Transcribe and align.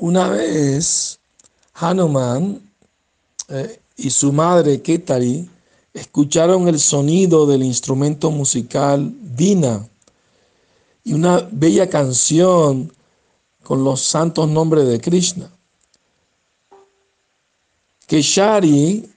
Una 0.00 0.28
vez 0.28 1.18
Hanuman 1.74 2.60
eh, 3.48 3.80
y 3.96 4.10
su 4.10 4.32
madre 4.32 4.80
Ketari 4.80 5.50
escucharon 5.92 6.68
el 6.68 6.78
sonido 6.78 7.46
del 7.46 7.64
instrumento 7.64 8.30
musical 8.30 9.12
Vina 9.20 9.88
y 11.02 11.14
una 11.14 11.48
bella 11.50 11.88
canción 11.88 12.92
con 13.64 13.82
los 13.82 14.00
santos 14.00 14.48
nombres 14.48 14.86
de 14.86 15.00
Krishna. 15.00 15.50
Keshari 18.06 19.10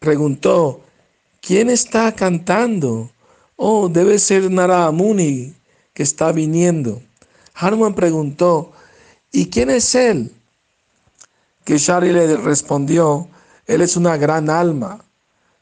preguntó, 0.00 0.80
¿quién 1.40 1.70
está 1.70 2.12
cantando? 2.12 3.08
Oh, 3.54 3.88
debe 3.88 4.18
ser 4.18 4.50
Narada 4.50 4.90
Muni 4.90 5.54
que 5.94 6.02
está 6.02 6.32
viniendo. 6.32 7.00
Hanuman 7.54 7.94
preguntó, 7.94 8.72
¿y 9.32 9.48
quién 9.48 9.70
es 9.70 9.94
él? 9.94 10.30
Keshari 11.64 12.12
le 12.12 12.36
respondió, 12.36 13.28
él 13.66 13.80
es 13.80 13.96
una 13.96 14.16
gran 14.16 14.50
alma. 14.50 15.02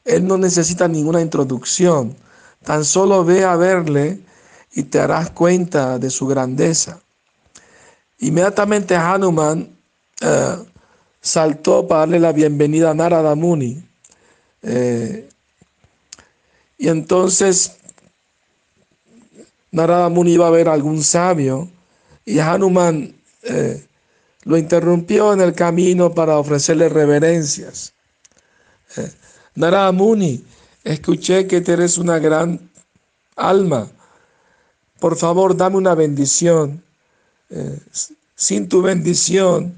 Él 0.03 0.27
no 0.27 0.37
necesita 0.37 0.87
ninguna 0.87 1.21
introducción. 1.21 2.15
Tan 2.63 2.85
solo 2.85 3.23
ve 3.23 3.43
a 3.43 3.55
verle 3.55 4.19
y 4.73 4.83
te 4.83 4.99
harás 4.99 5.29
cuenta 5.29 5.99
de 5.99 6.09
su 6.09 6.27
grandeza. 6.27 6.99
Inmediatamente 8.19 8.95
Hanuman 8.95 9.69
eh, 10.19 10.55
saltó 11.21 11.87
para 11.87 12.01
darle 12.01 12.19
la 12.19 12.31
bienvenida 12.31 12.91
a 12.91 12.93
Narada 12.93 13.35
Muni. 13.35 13.83
Eh, 14.63 15.27
y 16.77 16.87
entonces 16.87 17.77
Narada 19.71 20.09
Muni 20.09 20.33
iba 20.33 20.47
a 20.47 20.51
ver 20.51 20.67
a 20.67 20.73
algún 20.73 21.03
sabio 21.03 21.69
y 22.25 22.39
Hanuman 22.39 23.15
eh, 23.43 23.85
lo 24.43 24.57
interrumpió 24.57 25.33
en 25.33 25.41
el 25.41 25.53
camino 25.53 26.13
para 26.13 26.37
ofrecerle 26.37 26.89
reverencias. 26.89 27.93
Eh, 28.97 29.11
Narada 29.55 29.91
Muni, 29.91 30.43
escuché 30.83 31.47
que 31.47 31.57
eres 31.57 31.97
una 31.97 32.19
gran 32.19 32.69
alma. 33.35 33.89
Por 34.99 35.17
favor, 35.17 35.55
dame 35.55 35.77
una 35.77 35.95
bendición. 35.95 36.83
Eh, 37.49 37.79
sin 38.35 38.69
tu 38.69 38.81
bendición, 38.81 39.75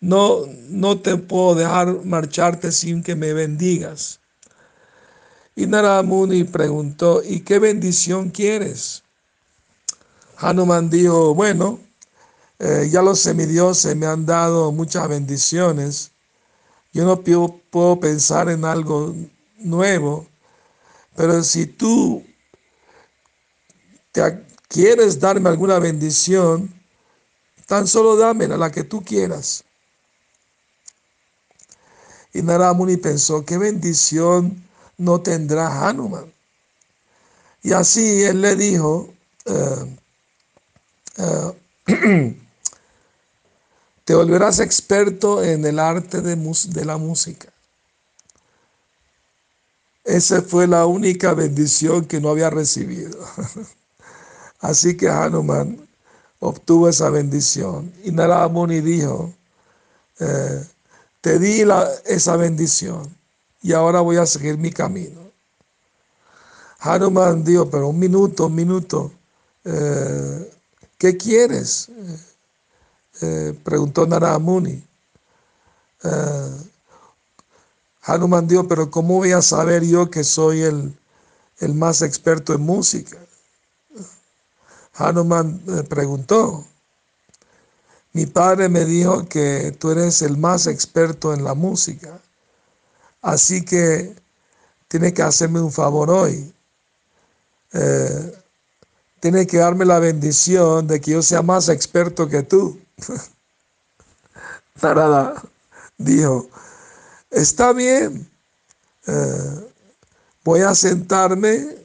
no, 0.00 0.46
no 0.68 0.98
te 0.98 1.16
puedo 1.16 1.54
dejar 1.54 2.04
marcharte 2.04 2.72
sin 2.72 3.02
que 3.02 3.14
me 3.14 3.32
bendigas. 3.32 4.20
Y 5.54 5.66
Narada 5.66 6.02
Muni 6.02 6.44
preguntó, 6.44 7.22
¿y 7.22 7.40
qué 7.40 7.58
bendición 7.58 8.30
quieres? 8.30 9.02
Hanuman 10.36 10.88
dijo, 10.88 11.34
bueno, 11.34 11.80
eh, 12.62 12.90
ya 12.90 13.00
los 13.00 13.20
semidioses 13.20 13.96
me 13.96 14.04
han 14.04 14.26
dado 14.26 14.70
muchas 14.70 15.08
bendiciones. 15.08 16.10
Yo 16.92 17.06
no 17.06 17.22
puedo 17.22 17.98
pensar 17.98 18.50
en 18.50 18.66
algo 18.66 19.14
nuevo, 19.56 20.26
pero 21.16 21.42
si 21.42 21.64
tú 21.64 22.22
te 24.12 24.44
quieres 24.68 25.18
darme 25.18 25.48
alguna 25.48 25.78
bendición, 25.78 26.70
tan 27.64 27.86
solo 27.86 28.16
dámela, 28.16 28.58
la 28.58 28.70
que 28.70 28.84
tú 28.84 29.02
quieras. 29.02 29.64
Y 32.34 32.42
Naramuni 32.42 32.98
pensó, 32.98 33.42
qué 33.42 33.56
bendición 33.56 34.62
no 34.98 35.22
tendrá 35.22 35.88
Hanuman. 35.88 36.30
Y 37.62 37.72
así 37.72 38.22
él 38.22 38.42
le 38.42 38.54
dijo, 38.54 39.14
eh, 39.46 39.96
eh, 41.86 42.36
te 44.10 44.16
volverás 44.16 44.58
experto 44.58 45.40
en 45.40 45.64
el 45.64 45.78
arte 45.78 46.20
de, 46.20 46.84
la 46.84 46.96
música. 46.96 47.48
Esa 50.02 50.42
fue 50.42 50.66
la 50.66 50.84
única 50.84 51.32
bendición 51.32 52.04
que 52.06 52.20
no 52.20 52.30
había 52.30 52.50
recibido. 52.50 53.16
Así 54.58 54.96
que 54.96 55.08
Hanuman 55.08 55.88
obtuvo 56.40 56.88
esa 56.88 57.08
bendición. 57.08 57.92
Y 58.02 58.10
Narada 58.10 58.48
dijo, 58.66 59.32
eh, 60.18 60.66
te 61.20 61.38
di 61.38 61.62
esa 62.04 62.34
bendición 62.34 63.16
y 63.62 63.74
ahora 63.74 64.00
voy 64.00 64.16
a 64.16 64.26
seguir 64.26 64.58
mi 64.58 64.72
camino. 64.72 65.20
Hanuman 66.80 67.44
dijo, 67.44 67.70
pero 67.70 67.86
un 67.86 67.98
minuto, 68.00 68.46
un 68.46 68.56
minuto, 68.56 69.12
eh, 69.64 70.50
¿qué 70.98 71.16
quieres? 71.16 71.88
Eh, 73.20 73.50
eh, 73.50 73.60
preguntó 73.64 74.06
Narada 74.06 74.38
Muni. 74.38 74.82
Hanuman 78.02 78.46
dijo, 78.46 78.66
pero 78.66 78.90
¿cómo 78.90 79.16
voy 79.16 79.32
a 79.32 79.42
saber 79.42 79.84
yo 79.84 80.10
que 80.10 80.24
soy 80.24 80.62
el, 80.62 80.98
el 81.58 81.74
más 81.74 82.02
experto 82.02 82.54
en 82.54 82.62
música? 82.62 83.18
Hanuman 84.94 85.60
preguntó, 85.88 86.64
mi 88.12 88.26
padre 88.26 88.68
me 88.68 88.84
dijo 88.84 89.28
que 89.28 89.76
tú 89.78 89.90
eres 89.90 90.22
el 90.22 90.36
más 90.36 90.66
experto 90.66 91.32
en 91.32 91.44
la 91.44 91.54
música, 91.54 92.20
así 93.22 93.64
que 93.64 94.16
tienes 94.88 95.12
que 95.12 95.22
hacerme 95.22 95.60
un 95.60 95.70
favor 95.70 96.10
hoy. 96.10 96.52
Eh, 97.72 98.32
tienes 99.20 99.46
que 99.46 99.58
darme 99.58 99.84
la 99.84 100.00
bendición 100.00 100.88
de 100.88 101.00
que 101.00 101.12
yo 101.12 101.22
sea 101.22 101.42
más 101.42 101.68
experto 101.68 102.28
que 102.28 102.42
tú. 102.42 102.80
Narada 104.82 105.42
dijo, 105.98 106.48
está 107.30 107.72
bien, 107.72 108.28
eh, 109.06 109.72
voy 110.44 110.60
a 110.60 110.74
sentarme 110.74 111.76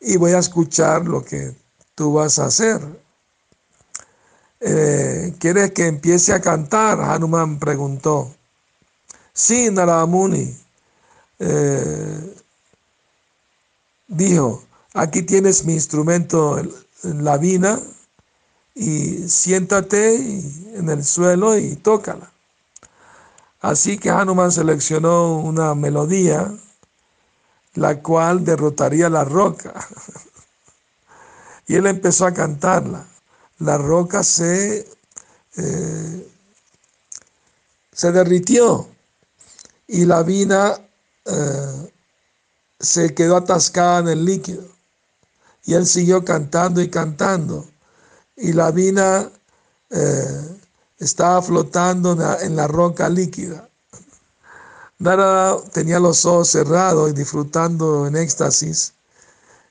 y 0.00 0.16
voy 0.16 0.32
a 0.32 0.38
escuchar 0.38 1.04
lo 1.06 1.24
que 1.24 1.54
tú 1.94 2.14
vas 2.14 2.38
a 2.38 2.46
hacer. 2.46 2.80
Eh, 4.60 5.34
¿Quieres 5.38 5.72
que 5.72 5.86
empiece 5.86 6.32
a 6.32 6.40
cantar? 6.40 7.00
Hanuman 7.00 7.58
preguntó. 7.58 8.32
Sí, 9.32 9.68
Naramuni. 9.70 10.56
Eh, 11.40 12.36
dijo, 14.06 14.62
aquí 14.94 15.22
tienes 15.22 15.64
mi 15.64 15.72
instrumento, 15.74 16.62
la 17.02 17.36
vina, 17.38 17.80
y 18.74 19.28
siéntate 19.28 20.14
en 20.76 20.88
el 20.88 21.04
suelo 21.04 21.56
y 21.58 21.76
tócala. 21.76 22.32
Así 23.60 23.98
que 23.98 24.10
Hanuman 24.10 24.50
seleccionó 24.50 25.38
una 25.38 25.74
melodía, 25.74 26.52
la 27.74 28.02
cual 28.02 28.44
derrotaría 28.44 29.08
la 29.08 29.24
roca. 29.24 29.72
y 31.66 31.76
él 31.76 31.86
empezó 31.86 32.26
a 32.26 32.34
cantarla 32.34 33.06
la 33.62 33.78
roca 33.78 34.24
se, 34.24 34.88
eh, 35.56 36.28
se 37.92 38.12
derritió 38.12 38.88
y 39.86 40.04
la 40.04 40.22
vina 40.22 40.80
eh, 41.24 41.92
se 42.80 43.14
quedó 43.14 43.36
atascada 43.36 44.00
en 44.00 44.08
el 44.08 44.24
líquido. 44.24 44.64
Y 45.64 45.74
él 45.74 45.86
siguió 45.86 46.24
cantando 46.24 46.80
y 46.82 46.90
cantando. 46.90 47.68
Y 48.42 48.52
la 48.52 48.72
vina 48.72 49.30
eh, 49.90 50.58
estaba 50.98 51.40
flotando 51.40 52.18
en 52.40 52.56
la 52.56 52.66
roca 52.66 53.08
líquida. 53.08 53.68
Narada 54.98 55.58
tenía 55.72 56.00
los 56.00 56.24
ojos 56.24 56.48
cerrados 56.48 57.10
y 57.10 57.12
disfrutando 57.12 58.04
en 58.08 58.16
éxtasis. 58.16 58.94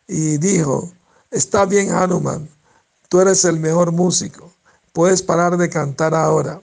Y 0.07 0.37
dijo, 0.37 0.89
está 1.31 1.65
bien 1.65 1.91
Hanuman, 1.91 2.49
Tú 3.09 3.19
eres 3.19 3.43
el 3.43 3.59
mejor 3.59 3.91
músico. 3.91 4.49
Puedes 4.93 5.22
parar 5.22 5.57
de 5.57 5.69
cantar 5.69 6.16
ahora. 6.16 6.61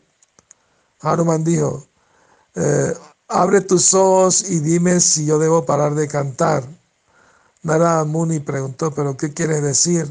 Hanuman 1.03 1.45
dijo, 1.45 1.87
eh, 2.55 2.95
abre 3.29 3.61
tus 3.61 3.93
ojos 3.93 4.49
y 4.49 4.61
dime 4.61 4.99
si 5.01 5.27
yo 5.27 5.39
debo 5.39 5.67
parar 5.67 5.95
de 5.95 6.09
cantar. 6.09 6.65
Narada 7.63 8.03
Muni 8.07 8.41
preguntó, 8.41 8.95
pero 8.95 9.15
¿qué 9.15 9.35
quieres 9.35 9.63
decir? 9.63 10.11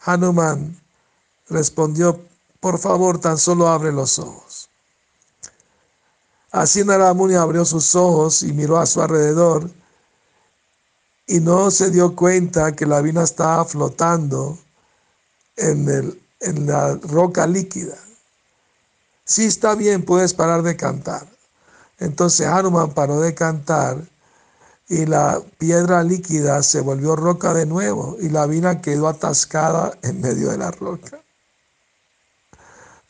Hanuman 0.00 0.76
respondió, 1.50 2.20
por 2.60 2.78
favor, 2.78 3.20
tan 3.20 3.38
solo 3.38 3.68
abre 3.68 3.92
los 3.92 4.18
ojos. 4.18 4.68
Así 6.50 6.84
Narada 6.84 7.14
Muni 7.14 7.34
abrió 7.34 7.64
sus 7.64 7.94
ojos 7.94 8.42
y 8.42 8.52
miró 8.52 8.78
a 8.78 8.86
su 8.86 9.02
alrededor 9.02 9.70
y 11.26 11.40
no 11.40 11.70
se 11.70 11.90
dio 11.90 12.16
cuenta 12.16 12.74
que 12.74 12.86
la 12.86 13.02
vina 13.02 13.22
estaba 13.22 13.64
flotando 13.66 14.58
en, 15.56 15.88
el, 15.88 16.22
en 16.40 16.66
la 16.66 16.94
roca 16.94 17.46
líquida. 17.46 17.96
Sí, 19.24 19.44
está 19.44 19.74
bien, 19.74 20.04
puedes 20.06 20.32
parar 20.32 20.62
de 20.62 20.74
cantar. 20.74 21.28
Entonces 21.98 22.46
Hanuman 22.46 22.94
paró 22.94 23.20
de 23.20 23.34
cantar 23.34 23.98
y 24.88 25.04
la 25.04 25.42
piedra 25.58 26.02
líquida 26.02 26.62
se 26.62 26.80
volvió 26.80 27.14
roca 27.14 27.52
de 27.52 27.66
nuevo 27.66 28.16
y 28.20 28.30
la 28.30 28.46
vina 28.46 28.80
quedó 28.80 29.06
atascada 29.06 29.98
en 30.02 30.22
medio 30.22 30.50
de 30.50 30.56
la 30.56 30.70
roca. 30.70 31.20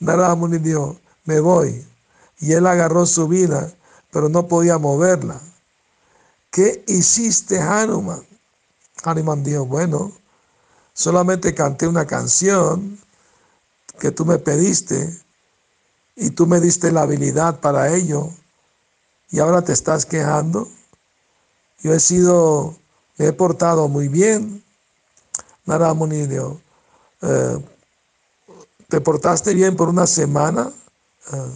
Narada 0.00 0.34
Muni 0.34 0.58
dijo, 0.58 0.98
me 1.24 1.40
voy. 1.40 1.86
Y 2.40 2.52
él 2.52 2.66
agarró 2.66 3.04
su 3.06 3.26
vida, 3.26 3.72
pero 4.10 4.28
no 4.28 4.46
podía 4.46 4.78
moverla. 4.78 5.40
¿Qué 6.50 6.84
hiciste, 6.86 7.58
Hanuman? 7.60 8.24
Hanuman 9.02 9.42
dijo, 9.42 9.66
bueno, 9.66 10.12
solamente 10.92 11.54
canté 11.54 11.86
una 11.86 12.06
canción 12.06 12.98
que 13.98 14.10
tú 14.10 14.24
me 14.24 14.38
pediste 14.38 15.18
y 16.16 16.30
tú 16.30 16.46
me 16.46 16.60
diste 16.60 16.90
la 16.92 17.02
habilidad 17.02 17.60
para 17.60 17.94
ello 17.94 18.30
y 19.30 19.40
ahora 19.40 19.62
te 19.62 19.72
estás 19.72 20.06
quejando. 20.06 20.68
Yo 21.80 21.92
he 21.92 22.00
sido, 22.00 22.76
me 23.16 23.26
he 23.26 23.32
portado 23.32 23.88
muy 23.88 24.08
bien. 24.08 24.64
Narada 25.64 25.94
Muni 25.94 26.26
dijo, 26.26 26.60
eh, 27.22 27.58
¿Te 28.88 29.02
portaste 29.02 29.52
bien 29.52 29.76
por 29.76 29.90
una 29.90 30.06
semana? 30.06 30.72
Ah. 31.30 31.48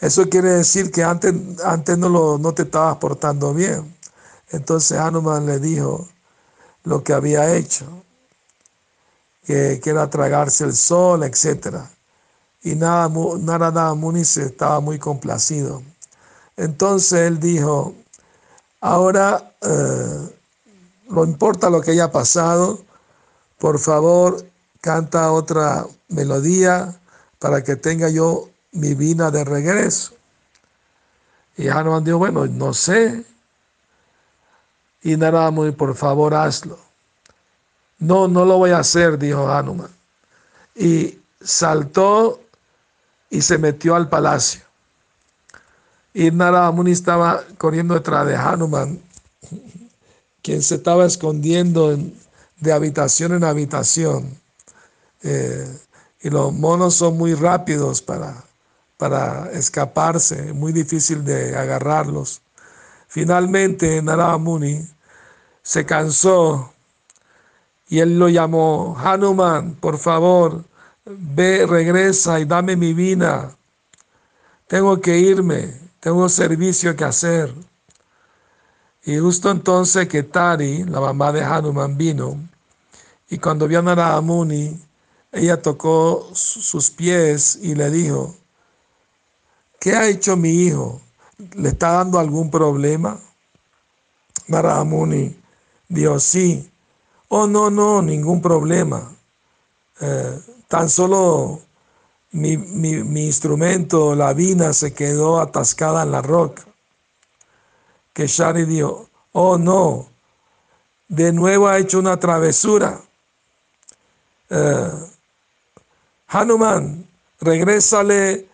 Eso 0.00 0.28
quiere 0.28 0.48
decir 0.48 0.90
que 0.90 1.04
antes, 1.04 1.32
antes 1.64 1.96
no, 1.96 2.08
lo, 2.08 2.38
no 2.38 2.52
te 2.52 2.62
estabas 2.62 2.96
portando 2.96 3.54
bien. 3.54 3.94
Entonces 4.50 4.98
Hanuman 4.98 5.46
le 5.46 5.60
dijo 5.60 6.08
lo 6.82 7.04
que 7.04 7.12
había 7.12 7.54
hecho, 7.54 7.86
que, 9.44 9.78
que 9.80 9.90
era 9.90 10.10
tragarse 10.10 10.64
el 10.64 10.74
sol, 10.74 11.22
etc. 11.22 11.76
Y 12.62 12.74
nada, 12.74 13.08
Muni 13.94 14.24
se 14.24 14.46
estaba 14.46 14.80
muy 14.80 14.98
complacido. 14.98 15.82
Entonces 16.56 17.20
él 17.20 17.38
dijo, 17.38 17.94
ahora 18.80 19.54
eh, 19.60 20.36
no 21.10 21.24
importa 21.24 21.70
lo 21.70 21.80
que 21.80 21.92
haya 21.92 22.10
pasado, 22.10 22.80
por 23.58 23.78
favor 23.78 24.50
canta 24.80 25.32
otra 25.32 25.86
melodía 26.08 26.98
para 27.38 27.62
que 27.62 27.76
tenga 27.76 28.08
yo 28.08 28.48
mi 28.72 28.94
vina 28.94 29.30
de 29.30 29.44
regreso. 29.44 30.14
Y 31.56 31.68
Hanuman 31.68 32.04
dijo, 32.04 32.18
bueno, 32.18 32.46
no 32.46 32.72
sé. 32.72 33.24
Y 35.02 35.16
Narada 35.16 35.50
por 35.72 35.94
favor, 35.94 36.34
hazlo. 36.34 36.78
No, 37.98 38.28
no 38.28 38.44
lo 38.44 38.58
voy 38.58 38.70
a 38.70 38.78
hacer, 38.78 39.18
dijo 39.18 39.48
Hanuman. 39.48 39.90
Y 40.74 41.18
saltó 41.40 42.40
y 43.28 43.42
se 43.42 43.58
metió 43.58 43.94
al 43.94 44.08
palacio. 44.08 44.62
Y 46.12 46.30
Narada 46.30 46.74
estaba 46.88 47.44
corriendo 47.58 47.94
detrás 47.94 48.26
de 48.26 48.36
Hanuman, 48.36 49.00
quien 50.42 50.62
se 50.62 50.76
estaba 50.76 51.04
escondiendo 51.06 51.96
de 52.58 52.72
habitación 52.72 53.34
en 53.34 53.44
habitación. 53.44 54.39
Eh, 55.22 55.78
y 56.22 56.30
los 56.30 56.52
monos 56.52 56.94
son 56.94 57.16
muy 57.16 57.34
rápidos 57.34 58.02
para, 58.02 58.44
para 58.96 59.50
escaparse, 59.52 60.52
muy 60.52 60.72
difícil 60.72 61.24
de 61.24 61.56
agarrarlos. 61.56 62.42
Finalmente 63.08 64.00
Narada 64.02 64.38
Muni 64.38 64.86
se 65.62 65.84
cansó 65.84 66.72
y 67.88 67.98
él 67.98 68.18
lo 68.18 68.28
llamó, 68.28 68.96
Hanuman, 68.98 69.74
por 69.74 69.98
favor, 69.98 70.64
ve, 71.04 71.66
regresa 71.66 72.38
y 72.38 72.44
dame 72.44 72.76
mi 72.76 72.92
vina. 72.92 73.56
Tengo 74.68 75.00
que 75.00 75.18
irme, 75.18 75.74
tengo 75.98 76.28
servicio 76.28 76.94
que 76.94 77.04
hacer. 77.04 77.52
Y 79.04 79.18
justo 79.18 79.50
entonces 79.50 80.06
que 80.06 80.22
Tari, 80.22 80.84
la 80.84 81.00
mamá 81.00 81.32
de 81.32 81.42
Hanuman, 81.42 81.96
vino 81.96 82.38
y 83.28 83.38
cuando 83.38 83.66
vio 83.66 83.78
a 83.78 83.82
Narada 83.82 84.20
Muni, 84.20 84.78
ella 85.32 85.62
tocó 85.62 86.30
sus 86.34 86.90
pies 86.90 87.58
y 87.62 87.74
le 87.74 87.90
dijo, 87.90 88.34
¿qué 89.78 89.94
ha 89.94 90.08
hecho 90.08 90.36
mi 90.36 90.50
hijo? 90.50 91.00
¿Le 91.54 91.68
está 91.70 91.92
dando 91.92 92.18
algún 92.18 92.50
problema? 92.50 93.20
Maramuni 94.48 95.36
dijo, 95.88 96.18
sí. 96.18 96.70
Oh, 97.28 97.46
no, 97.46 97.70
no, 97.70 98.02
ningún 98.02 98.42
problema. 98.42 99.12
Eh, 100.00 100.40
tan 100.66 100.88
solo 100.88 101.60
mi, 102.32 102.56
mi, 102.56 103.26
instrumento, 103.26 104.14
la 104.14 104.32
vina, 104.32 104.72
se 104.72 104.92
quedó 104.92 105.40
atascada 105.40 106.02
en 106.02 106.12
la 106.12 106.22
roca. 106.22 106.64
Que 108.12 108.26
Shari 108.26 108.64
dijo, 108.64 109.08
oh, 109.32 109.58
no, 109.58 110.08
de 111.08 111.32
nuevo 111.32 111.68
ha 111.68 111.78
hecho 111.78 111.98
una 111.98 112.18
travesura. 112.18 113.00
Eh, 114.48 114.90
Hanuman, 116.32 117.08
regrésale 117.40 118.46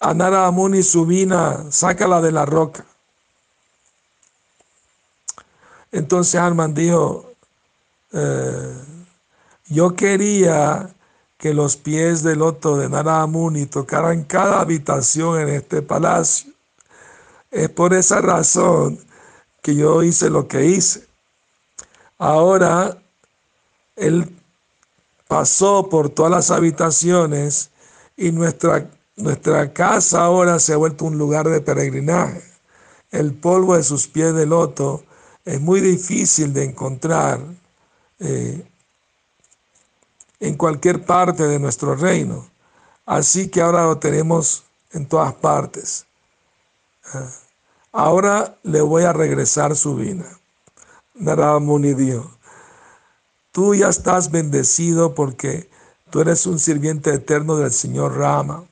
a 0.00 0.12
Nara 0.14 0.46
Amuni 0.46 0.82
su 0.82 1.06
vina, 1.06 1.70
sácala 1.70 2.20
de 2.20 2.32
la 2.32 2.44
roca. 2.44 2.84
Entonces 5.92 6.34
Hanuman 6.40 6.74
dijo, 6.74 7.34
eh, 8.12 8.74
yo 9.68 9.94
quería 9.94 10.90
que 11.38 11.54
los 11.54 11.76
pies 11.76 12.24
del 12.24 12.40
loto 12.40 12.76
de 12.76 12.88
Nara 12.88 13.22
Amuni 13.22 13.66
tocaran 13.66 14.24
cada 14.24 14.60
habitación 14.60 15.40
en 15.40 15.50
este 15.50 15.82
palacio. 15.82 16.52
Es 17.52 17.68
por 17.68 17.94
esa 17.94 18.20
razón 18.20 18.98
que 19.62 19.76
yo 19.76 20.02
hice 20.02 20.30
lo 20.30 20.48
que 20.48 20.66
hice. 20.66 21.06
Ahora, 22.18 22.98
él 23.94 24.41
pasó 25.32 25.88
por 25.88 26.10
todas 26.10 26.30
las 26.30 26.50
habitaciones 26.50 27.70
y 28.18 28.32
nuestra, 28.32 28.90
nuestra 29.16 29.72
casa 29.72 30.24
ahora 30.24 30.58
se 30.58 30.74
ha 30.74 30.76
vuelto 30.76 31.06
un 31.06 31.16
lugar 31.16 31.48
de 31.48 31.62
peregrinaje. 31.62 32.42
El 33.10 33.32
polvo 33.32 33.74
de 33.74 33.82
sus 33.82 34.06
pies 34.06 34.34
de 34.34 34.44
loto 34.44 35.04
es 35.46 35.58
muy 35.58 35.80
difícil 35.80 36.52
de 36.52 36.64
encontrar 36.64 37.40
eh, 38.18 38.62
en 40.38 40.54
cualquier 40.58 41.02
parte 41.02 41.44
de 41.44 41.58
nuestro 41.58 41.96
reino. 41.96 42.46
Así 43.06 43.48
que 43.48 43.62
ahora 43.62 43.84
lo 43.84 43.96
tenemos 43.96 44.64
en 44.90 45.06
todas 45.06 45.32
partes. 45.32 46.04
Ah, 47.14 47.30
ahora 47.90 48.58
le 48.64 48.82
voy 48.82 49.04
a 49.04 49.14
regresar 49.14 49.76
su 49.76 49.96
vina. 49.96 50.26
Narada 51.14 51.58
Muni 51.58 51.94
dijo, 51.94 52.30
Tú 53.52 53.74
ya 53.74 53.88
estás 53.88 54.30
bendecido 54.30 55.14
porque 55.14 55.68
tú 56.08 56.20
eres 56.20 56.46
un 56.46 56.58
sirviente 56.58 57.12
eterno 57.12 57.56
del 57.56 57.70
Señor 57.70 58.16
Rama. 58.16 58.64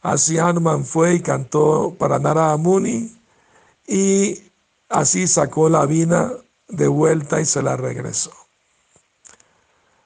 Así 0.00 0.38
Hanuman 0.38 0.86
fue 0.86 1.16
y 1.16 1.20
cantó 1.20 1.94
para 1.98 2.18
Narada 2.18 2.56
Muni 2.56 3.14
y 3.86 4.42
así 4.88 5.26
sacó 5.26 5.68
la 5.68 5.84
vina 5.84 6.32
de 6.68 6.88
vuelta 6.88 7.38
y 7.38 7.44
se 7.44 7.62
la 7.62 7.76
regresó. 7.76 8.32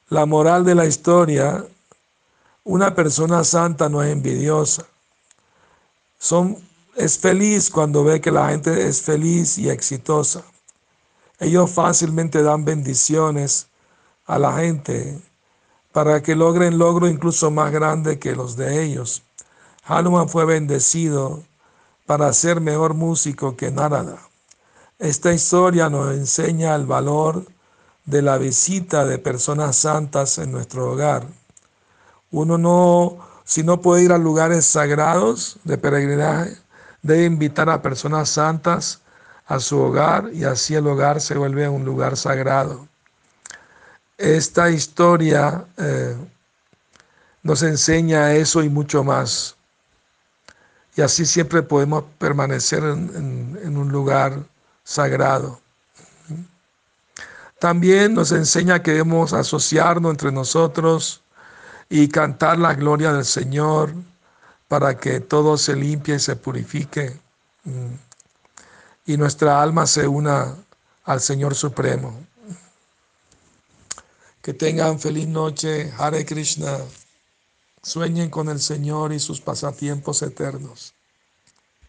La 0.08 0.26
moral 0.26 0.64
de 0.64 0.74
la 0.74 0.86
historia, 0.86 1.64
una 2.64 2.92
persona 2.92 3.44
santa 3.44 3.88
no 3.88 4.02
es 4.02 4.12
envidiosa. 4.12 4.84
Son, 6.18 6.56
es 6.96 7.18
feliz 7.18 7.70
cuando 7.70 8.02
ve 8.02 8.20
que 8.20 8.32
la 8.32 8.48
gente 8.48 8.88
es 8.88 9.00
feliz 9.00 9.58
y 9.58 9.70
exitosa. 9.70 10.42
Ellos 11.38 11.70
fácilmente 11.70 12.42
dan 12.42 12.64
bendiciones 12.64 13.68
a 14.26 14.38
la 14.38 14.54
gente 14.58 15.20
para 15.92 16.22
que 16.22 16.34
logren 16.34 16.78
logro 16.78 17.08
incluso 17.08 17.50
más 17.50 17.72
grande 17.72 18.18
que 18.18 18.36
los 18.36 18.56
de 18.56 18.82
ellos. 18.82 19.22
Hanuman 19.84 20.28
fue 20.28 20.44
bendecido 20.44 21.42
para 22.06 22.32
ser 22.32 22.60
mejor 22.60 22.94
músico 22.94 23.56
que 23.56 23.70
Narada. 23.70 24.18
Esta 24.98 25.32
historia 25.32 25.88
nos 25.88 26.14
enseña 26.14 26.74
el 26.74 26.86
valor 26.86 27.46
de 28.04 28.22
la 28.22 28.38
visita 28.38 29.04
de 29.04 29.18
personas 29.18 29.76
santas 29.76 30.38
en 30.38 30.52
nuestro 30.52 30.92
hogar. 30.92 31.26
Uno 32.30 32.58
no, 32.58 33.18
si 33.44 33.62
no 33.62 33.80
puede 33.80 34.04
ir 34.04 34.12
a 34.12 34.18
lugares 34.18 34.66
sagrados 34.66 35.58
de 35.64 35.78
peregrinaje, 35.78 36.56
debe 37.02 37.24
invitar 37.24 37.70
a 37.70 37.82
personas 37.82 38.28
santas 38.28 39.00
a 39.46 39.60
su 39.60 39.78
hogar 39.78 40.30
y 40.32 40.44
así 40.44 40.74
el 40.74 40.86
hogar 40.86 41.20
se 41.20 41.36
vuelve 41.36 41.68
un 41.68 41.84
lugar 41.84 42.16
sagrado. 42.16 42.86
Esta 44.18 44.70
historia 44.70 45.66
eh, 45.76 46.16
nos 47.42 47.62
enseña 47.62 48.32
eso 48.32 48.62
y 48.62 48.68
mucho 48.68 49.04
más. 49.04 49.56
Y 50.96 51.02
así 51.02 51.26
siempre 51.26 51.62
podemos 51.62 52.04
permanecer 52.18 52.82
en, 52.82 53.76
un 53.76 53.92
lugar 53.92 54.42
sagrado. 54.82 55.60
También 57.58 58.14
nos 58.14 58.32
enseña 58.32 58.82
que 58.82 58.92
debemos 58.92 59.34
asociarnos 59.34 60.10
entre 60.12 60.32
nosotros 60.32 61.22
y 61.90 62.08
cantar 62.08 62.58
la 62.58 62.74
gloria 62.74 63.12
del 63.12 63.24
Señor 63.24 63.92
para 64.68 64.98
que 64.98 65.20
todo 65.20 65.58
se 65.58 65.76
limpie 65.76 66.16
y 66.16 66.20
se 66.20 66.36
purifique 66.36 67.18
mm, 67.64 67.94
y 69.06 69.16
nuestra 69.16 69.62
alma 69.62 69.86
se 69.86 70.08
una 70.08 70.56
al 71.04 71.20
Señor 71.20 71.54
Supremo. 71.54 72.18
Que 74.46 74.54
tengan 74.54 75.00
feliz 75.00 75.26
noche. 75.26 75.90
Hare 75.98 76.24
Krishna. 76.24 76.78
Sueñen 77.82 78.30
con 78.30 78.48
el 78.48 78.60
Señor 78.60 79.12
y 79.12 79.18
sus 79.18 79.40
pasatiempos 79.40 80.22
eternos. 80.22 80.94